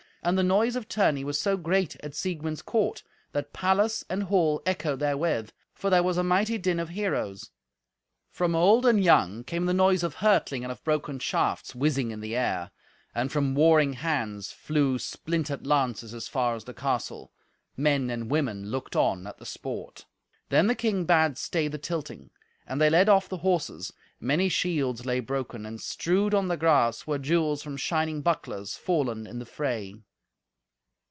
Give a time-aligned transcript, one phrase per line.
[0.23, 3.01] And the noise of tourney was so great at Siegmund's court
[3.31, 7.49] that palace and hall echoed therewith, for there was a mighty din of heroes.
[8.29, 12.19] From old and young came the noise of hurtling and of broken shafts whizzing in
[12.21, 12.69] the air;
[13.15, 17.31] and from warring hands flew splintered lances as far as the castle;
[17.75, 20.05] men and women looked on at the sport.
[20.49, 22.29] Then the king bade stay the tilting.
[22.67, 23.91] And they led off the horses.
[24.19, 29.25] Many shields lay broken, and, strewed on the grass, were jewels from shining bucklers, fallen
[29.25, 29.95] in the fray.